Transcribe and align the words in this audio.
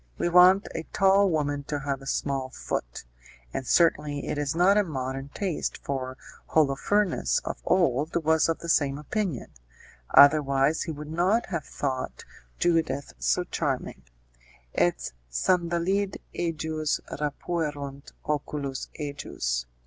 We 0.17 0.29
want 0.29 0.67
a 0.73 0.81
tall 0.91 1.29
women 1.29 1.63
to 1.65 1.77
have 1.81 2.01
a 2.01 2.07
small 2.07 2.49
foot, 2.49 3.05
and 3.53 3.67
certainly 3.67 4.25
it 4.27 4.39
is 4.39 4.55
not 4.55 4.75
a 4.75 4.83
modern 4.83 5.29
taste, 5.35 5.77
for 5.83 6.17
Holofernes 6.47 7.39
of 7.45 7.61
old 7.65 8.15
was 8.23 8.49
of 8.49 8.57
the 8.57 8.67
same 8.67 8.97
opinion; 8.97 9.51
otherwise 10.09 10.81
he 10.81 10.91
would 10.91 11.11
not 11.11 11.45
have 11.49 11.65
thought 11.65 12.25
Judith 12.57 13.13
so 13.19 13.43
charming: 13.43 14.01
'et 14.73 15.13
sandalid 15.29 16.17
ejus 16.33 16.99
rapuerunt 17.11 18.11
oculos 18.25 18.87
ejus'. 18.95 19.67